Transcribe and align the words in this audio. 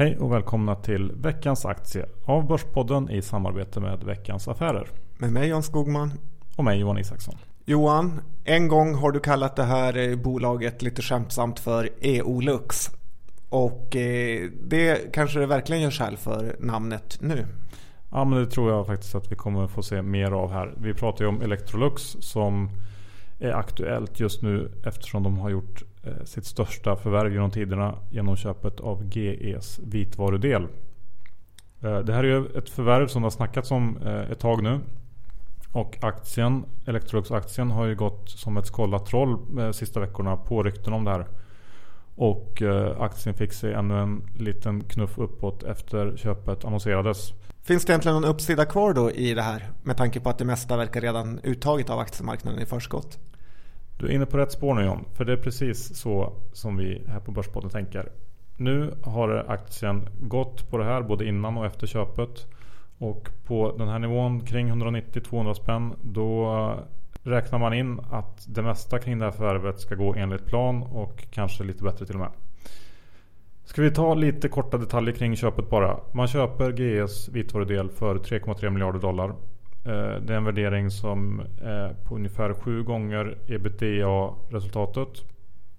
Hej 0.00 0.18
och 0.18 0.32
välkomna 0.32 0.74
till 0.74 1.12
veckans 1.12 1.64
aktie 1.64 2.06
av 2.24 2.46
Börspodden 2.46 3.10
i 3.10 3.22
samarbete 3.22 3.80
med 3.80 4.02
Veckans 4.02 4.48
Affärer. 4.48 4.88
Med 5.18 5.32
mig 5.32 5.48
Jan 5.48 5.62
Skogman. 5.62 6.12
Och 6.56 6.64
mig 6.64 6.80
Johan 6.80 6.98
Isaksson. 6.98 7.34
Johan, 7.64 8.20
en 8.44 8.68
gång 8.68 8.94
har 8.94 9.12
du 9.12 9.20
kallat 9.20 9.56
det 9.56 9.62
här 9.62 9.96
eh, 9.96 10.16
bolaget 10.16 10.82
lite 10.82 11.02
skämtsamt 11.02 11.60
för 11.60 11.88
EOLux. 12.00 12.90
Och 13.48 13.96
eh, 13.96 14.50
det 14.62 15.12
kanske 15.12 15.38
det 15.38 15.46
verkligen 15.46 15.82
gör 15.82 15.90
skäl 15.90 16.16
för 16.16 16.56
namnet 16.60 17.18
nu. 17.20 17.46
Ja 18.10 18.24
men 18.24 18.38
det 18.38 18.46
tror 18.46 18.70
jag 18.70 18.86
faktiskt 18.86 19.14
att 19.14 19.32
vi 19.32 19.36
kommer 19.36 19.66
få 19.66 19.82
se 19.82 20.02
mer 20.02 20.30
av 20.30 20.52
här. 20.52 20.74
Vi 20.76 20.94
pratar 20.94 21.24
ju 21.24 21.28
om 21.28 21.42
Electrolux 21.42 22.02
som 22.20 22.70
är 23.38 23.52
aktuellt 23.52 24.20
just 24.20 24.42
nu 24.42 24.72
eftersom 24.84 25.22
de 25.22 25.38
har 25.38 25.50
gjort 25.50 25.82
Eh, 26.02 26.24
sitt 26.24 26.44
största 26.44 26.96
förvärv 26.96 27.32
genom 27.32 27.50
tiderna 27.50 27.94
genom 28.10 28.36
köpet 28.36 28.80
av 28.80 29.04
GEs 29.04 29.78
vitvarudel. 29.78 30.62
Eh, 31.82 31.98
det 31.98 32.12
här 32.12 32.24
är 32.24 32.28
ju 32.28 32.46
ett 32.58 32.70
förvärv 32.70 33.06
som 33.06 33.22
det 33.22 33.26
har 33.26 33.30
snackats 33.30 33.70
om 33.70 33.96
eh, 33.96 34.30
ett 34.30 34.38
tag 34.38 34.62
nu. 34.62 34.80
Och 35.72 35.98
aktien, 36.00 36.64
Electrolux-aktien 36.86 37.70
har 37.70 37.86
ju 37.86 37.94
gått 37.94 38.30
som 38.30 38.56
ett 38.56 38.66
skållat 38.66 39.06
troll 39.06 39.38
de 39.56 39.72
sista 39.72 40.00
veckorna 40.00 40.36
på 40.36 40.62
rykten 40.62 40.92
om 40.92 41.04
det 41.04 41.10
här. 41.10 41.26
Och 42.14 42.62
aktien 42.98 43.34
fick 43.34 43.52
sig 43.52 43.74
ännu 43.74 43.98
en 43.98 44.22
liten 44.34 44.84
knuff 44.84 45.18
uppåt 45.18 45.62
efter 45.62 46.16
köpet 46.16 46.64
annonserades. 46.64 47.32
Finns 47.62 47.84
det 47.84 47.92
egentligen 47.92 48.14
någon 48.14 48.30
uppsida 48.30 48.64
kvar 48.64 48.92
då 48.92 49.10
i 49.10 49.34
det 49.34 49.42
här? 49.42 49.70
Med 49.82 49.96
tanke 49.96 50.20
på 50.20 50.30
att 50.30 50.38
det 50.38 50.44
mesta 50.44 50.76
verkar 50.76 51.00
redan 51.00 51.40
uttaget 51.42 51.90
av 51.90 51.98
aktiemarknaden 51.98 52.60
i 52.60 52.66
förskott. 52.66 53.18
Du 54.00 54.06
är 54.06 54.10
inne 54.10 54.26
på 54.26 54.38
rätt 54.38 54.52
spår 54.52 54.74
nu 54.74 54.84
John. 54.84 55.04
För 55.12 55.24
det 55.24 55.32
är 55.32 55.36
precis 55.36 55.96
så 55.96 56.32
som 56.52 56.76
vi 56.76 57.02
här 57.08 57.20
på 57.20 57.32
Börspodden 57.32 57.70
tänker. 57.70 58.08
Nu 58.56 58.94
har 59.02 59.44
aktien 59.48 60.08
gått 60.20 60.70
på 60.70 60.78
det 60.78 60.84
här 60.84 61.02
både 61.02 61.24
innan 61.28 61.56
och 61.56 61.66
efter 61.66 61.86
köpet. 61.86 62.46
Och 62.98 63.30
på 63.44 63.74
den 63.78 63.88
här 63.88 63.98
nivån 63.98 64.40
kring 64.40 64.72
190-200 64.72 65.54
spänn. 65.54 65.94
Då 66.02 66.74
räknar 67.22 67.58
man 67.58 67.74
in 67.74 68.00
att 68.10 68.44
det 68.48 68.62
mesta 68.62 68.98
kring 68.98 69.18
det 69.18 69.24
här 69.24 69.32
förvärvet 69.32 69.80
ska 69.80 69.94
gå 69.94 70.14
enligt 70.14 70.46
plan 70.46 70.82
och 70.82 71.24
kanske 71.30 71.64
lite 71.64 71.84
bättre 71.84 72.06
till 72.06 72.14
och 72.14 72.20
med. 72.20 72.30
Ska 73.64 73.82
vi 73.82 73.90
ta 73.90 74.14
lite 74.14 74.48
korta 74.48 74.78
detaljer 74.78 75.14
kring 75.14 75.36
köpet 75.36 75.70
bara. 75.70 76.00
Man 76.12 76.28
köper 76.28 76.72
GEs 76.72 77.28
vitvarudel 77.28 77.90
för 77.90 78.14
3,3 78.14 78.70
miljarder 78.70 79.00
dollar. 79.00 79.34
Eh, 79.84 80.22
det 80.22 80.32
är 80.32 80.36
en 80.36 80.44
värdering 80.44 80.90
som 80.90 81.42
är 81.62 81.94
på 82.04 82.14
ungefär 82.14 82.54
sju 82.54 82.82
gånger 82.82 83.38
ebitda-resultatet. 83.46 85.24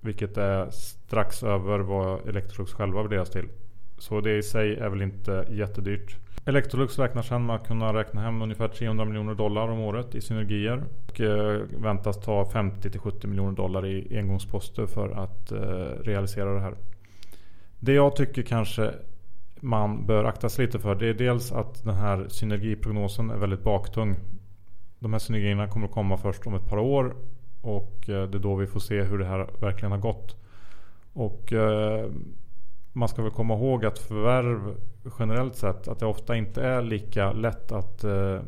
Vilket 0.00 0.36
är 0.36 0.70
strax 0.70 1.42
över 1.42 1.78
vad 1.78 2.28
Electrolux 2.28 2.72
själva 2.72 3.02
värderas 3.02 3.30
till. 3.30 3.48
Så 3.98 4.20
det 4.20 4.36
i 4.36 4.42
sig 4.42 4.74
är 4.74 4.88
väl 4.88 5.02
inte 5.02 5.46
jättedyrt. 5.50 6.16
Electrolux 6.44 6.98
räknar 6.98 7.22
sedan 7.22 7.46
med 7.46 7.56
att 7.56 7.66
kunna 7.66 7.94
räkna 7.94 8.20
hem 8.20 8.42
ungefär 8.42 8.68
300 8.68 9.04
miljoner 9.04 9.34
dollar 9.34 9.68
om 9.68 9.80
året 9.80 10.14
i 10.14 10.20
synergier. 10.20 10.82
Och 11.08 11.20
eh, 11.20 11.60
väntas 11.78 12.20
ta 12.20 12.44
50-70 12.44 13.26
miljoner 13.26 13.56
dollar 13.56 13.86
i 13.86 14.18
engångsposter 14.18 14.86
för 14.86 15.10
att 15.10 15.52
realisera 16.06 16.54
det 16.54 16.60
här. 16.60 16.74
Det 17.78 17.92
jag 17.92 18.16
tycker 18.16 18.42
kanske 18.42 18.94
man 19.60 20.06
bör 20.06 20.24
akta 20.24 20.48
sig 20.48 20.66
lite 20.66 20.78
för 20.78 20.94
det 20.94 21.06
är 21.06 21.14
dels 21.14 21.52
att 21.52 21.84
den 21.84 21.94
här 21.94 22.26
synergiprognosen 22.28 23.30
är 23.30 23.36
väldigt 23.36 23.64
baktung. 23.64 24.16
De 24.98 25.12
här 25.12 25.20
synergierna 25.20 25.68
kommer 25.68 25.86
att 25.86 25.92
komma 25.92 26.16
först 26.16 26.46
om 26.46 26.54
ett 26.54 26.68
par 26.68 26.78
år 26.78 27.14
och 27.60 28.08
eh, 28.08 28.22
det 28.22 28.38
är 28.38 28.42
då 28.42 28.54
vi 28.54 28.66
får 28.66 28.80
se 28.80 29.02
hur 29.02 29.18
det 29.18 29.24
här 29.24 29.50
verkligen 29.60 29.92
har 29.92 29.98
gått. 29.98 30.36
Och 31.12 31.52
eh, 31.52 32.10
man 32.92 33.08
ska 33.08 33.22
väl 33.22 33.30
komma 33.30 33.54
ihåg 33.54 33.84
att 33.84 33.98
förvärv 33.98 34.76
generellt 35.18 35.56
sett 35.56 35.88
att 35.88 35.98
det 35.98 36.06
ofta 36.06 36.36
inte 36.36 36.62
är 36.62 36.82
lika 36.82 37.32
lätt 37.32 37.72
att 37.72 38.04
eh, 38.04 38.40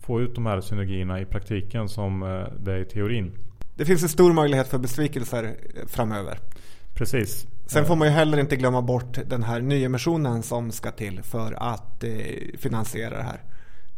få 0.00 0.20
ut 0.20 0.34
de 0.34 0.46
här 0.46 0.60
synergierna 0.60 1.20
i 1.20 1.24
praktiken 1.24 1.88
som 1.88 2.20
det 2.60 2.72
är 2.72 2.78
i 2.78 2.84
teorin. 2.84 3.32
Det 3.74 3.84
finns 3.84 4.02
en 4.02 4.08
stor 4.08 4.32
möjlighet 4.32 4.68
för 4.68 4.78
besvikelser 4.78 5.56
framöver. 5.86 6.38
Precis. 6.94 7.46
Sen 7.72 7.84
får 7.84 7.96
man 7.96 8.08
ju 8.08 8.14
heller 8.14 8.38
inte 8.38 8.56
glömma 8.56 8.82
bort 8.82 9.18
den 9.26 9.42
här 9.42 9.60
nyemissionen 9.60 10.42
som 10.42 10.72
ska 10.72 10.90
till 10.90 11.22
för 11.22 11.52
att 11.52 12.04
eh, 12.04 12.10
finansiera 12.58 13.16
det 13.16 13.22
här. 13.22 13.42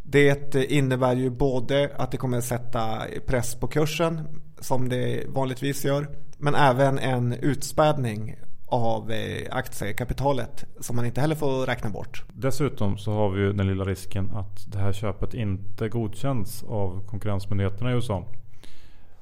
Det 0.03 0.55
innebär 0.55 1.15
ju 1.15 1.29
både 1.29 1.91
att 1.95 2.11
det 2.11 2.17
kommer 2.17 2.41
sätta 2.41 3.01
press 3.25 3.55
på 3.55 3.67
kursen 3.67 4.41
som 4.59 4.89
det 4.89 5.23
vanligtvis 5.27 5.85
gör. 5.85 6.07
Men 6.37 6.55
även 6.55 6.99
en 6.99 7.33
utspädning 7.33 8.35
av 8.65 9.11
eh, 9.11 9.47
aktiekapitalet 9.51 10.65
som 10.79 10.95
man 10.95 11.05
inte 11.05 11.21
heller 11.21 11.35
får 11.35 11.65
räkna 11.65 11.89
bort. 11.89 12.23
Dessutom 12.33 12.97
så 12.97 13.11
har 13.11 13.29
vi 13.29 13.41
ju 13.41 13.53
den 13.53 13.67
lilla 13.67 13.83
risken 13.83 14.31
att 14.31 14.71
det 14.71 14.77
här 14.77 14.93
köpet 14.93 15.33
inte 15.33 15.89
godkänns 15.89 16.63
av 16.63 17.07
konkurrensmyndigheterna 17.07 17.91
i 17.91 17.93
USA. 17.93 18.25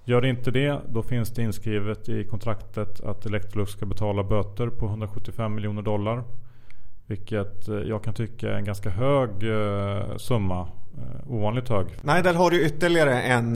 Gör 0.06 0.22
det 0.22 0.30
inte 0.30 0.52
det, 0.52 0.82
då 0.90 1.04
finns 1.04 1.30
det 1.30 1.42
inskrivet 1.42 2.10
i 2.10 2.24
kontraktet 2.24 3.02
att 3.02 3.26
Electrolux 3.26 3.72
ska 3.72 3.86
betala 3.86 4.24
böter 4.24 4.68
på 4.68 4.86
175 4.86 5.56
miljoner 5.56 5.82
dollar. 5.82 6.24
Vilket 7.06 7.68
eh, 7.68 7.76
jag 7.76 8.04
kan 8.04 8.14
tycka 8.14 8.50
är 8.50 8.54
en 8.54 8.66
ganska 8.66 8.90
hög 8.90 9.30
eh, 9.30 10.18
summa. 10.18 10.68
Eh, 10.98 11.32
ovanligt 11.32 11.70
hög. 11.70 11.88
Nej, 12.02 12.24
där 12.24 12.34
har 12.34 12.52
du 12.52 12.66
ytterligare 12.66 13.22
en 13.22 13.54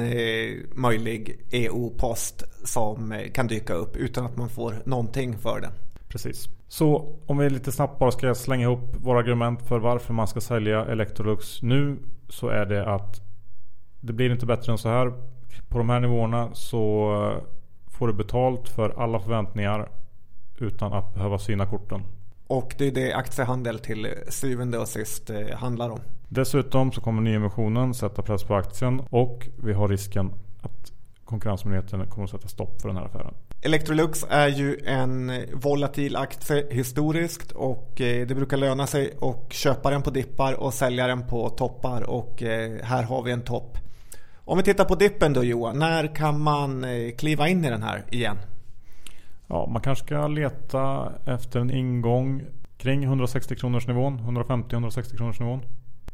möjlig 0.75 1.39
EU-post 1.51 2.43
som 2.63 3.13
kan 3.33 3.47
dyka 3.47 3.73
upp 3.73 3.95
utan 3.95 4.25
att 4.25 4.37
man 4.37 4.49
får 4.49 4.75
någonting 4.85 5.37
för 5.37 5.61
den. 5.61 5.71
Precis. 6.07 6.49
Så 6.67 7.15
om 7.25 7.37
vi 7.37 7.49
lite 7.49 7.71
snabbt 7.71 7.99
bara 7.99 8.11
ska 8.11 8.35
slänga 8.35 8.63
ihop 8.63 8.95
våra 8.97 9.19
argument 9.19 9.61
för 9.67 9.79
varför 9.79 10.13
man 10.13 10.27
ska 10.27 10.41
sälja 10.41 10.85
Electrolux 10.85 11.61
nu. 11.61 11.97
Så 12.29 12.47
är 12.47 12.65
det 12.65 12.93
att 12.93 13.21
det 13.99 14.13
blir 14.13 14.31
inte 14.31 14.45
bättre 14.45 14.71
än 14.71 14.77
så 14.77 14.89
här 14.89 15.13
på 15.69 15.77
de 15.77 15.89
här 15.89 15.99
nivåerna 15.99 16.49
så 16.53 17.13
eh, 17.13 17.43
får 17.87 18.07
du 18.07 18.13
betalt 18.13 18.69
för 18.69 18.89
alla 19.03 19.19
förväntningar 19.19 19.89
utan 20.59 20.93
att 20.93 21.13
behöva 21.13 21.39
syna 21.39 21.65
korten. 21.65 22.03
Och 22.47 22.75
det 22.77 22.87
är 22.87 22.91
det 22.91 23.13
aktiehandel 23.13 23.79
till 23.79 24.07
syvende 24.29 24.77
och 24.77 24.87
sist 24.87 25.29
eh, 25.29 25.57
handlar 25.57 25.89
om. 25.89 25.99
Dessutom 26.27 26.91
så 26.91 27.01
kommer 27.01 27.21
nyemissionen 27.21 27.93
sätta 27.93 28.21
press 28.21 28.43
på 28.43 28.55
aktien 28.55 29.01
och 29.09 29.47
vi 29.57 29.73
har 29.73 29.87
risken 29.87 30.33
att 30.61 30.91
konkurrensmyndigheten 31.25 32.07
kommer 32.07 32.23
att 32.23 32.31
sätta 32.31 32.47
stopp 32.47 32.81
för 32.81 32.87
den 32.87 32.97
här 32.97 33.05
affären. 33.05 33.33
Electrolux 33.61 34.25
är 34.29 34.47
ju 34.47 34.79
en 34.85 35.31
volatil 35.53 36.15
aktie 36.15 36.67
historiskt 36.71 37.51
och 37.51 38.01
eh, 38.01 38.27
det 38.27 38.35
brukar 38.35 38.57
löna 38.57 38.87
sig 38.87 39.13
att 39.21 39.53
köpa 39.53 39.89
den 39.89 40.01
på 40.01 40.09
dippar 40.09 40.53
och 40.53 40.73
sälja 40.73 41.07
den 41.07 41.27
på 41.27 41.49
toppar 41.49 42.01
och 42.09 42.43
här 42.81 43.03
har 43.03 43.23
vi 43.23 43.31
en 43.31 43.41
topp. 43.41 43.77
Om 44.47 44.57
vi 44.57 44.63
tittar 44.63 44.85
på 44.85 44.95
dippen 44.95 45.33
då 45.33 45.43
Johan, 45.43 45.79
när 45.79 46.15
kan 46.15 46.41
man 46.41 46.83
eh, 46.83 47.11
kliva 47.17 47.47
in 47.47 47.65
i 47.65 47.69
den 47.69 47.83
här 47.83 48.03
igen? 48.09 48.37
Ja, 49.47 49.67
man 49.67 49.81
kanske 49.81 50.05
ska 50.05 50.27
leta 50.27 51.11
efter 51.25 51.59
en 51.59 51.71
ingång 51.71 52.43
kring 52.77 53.03
160 53.03 53.55
kronors 53.55 53.87
nivån, 53.87 54.19
150-160 54.19 55.17
kronors 55.17 55.39
nivån. 55.39 55.61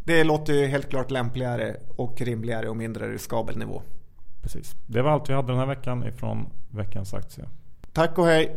Det 0.06 0.24
låter 0.24 0.54
ju 0.54 0.68
helt 0.68 0.90
klart 0.90 1.12
lämpligare 1.12 1.76
och 1.96 2.22
rimligare 2.22 2.70
och 2.70 2.78
mindre 2.78 3.12
riskabel 3.12 3.58
nivå. 3.58 3.82
Precis. 4.42 4.76
Det 4.88 5.02
var 5.02 5.12
allt 5.12 5.30
vi 5.30 5.34
hade 5.34 5.48
den 5.48 5.60
här 5.60 5.66
veckan 5.66 6.08
ifrån 6.08 6.46
veckans 6.70 7.14
aktie. 7.14 7.46
Tack 7.94 8.18
och 8.18 8.26
hej! 8.26 8.56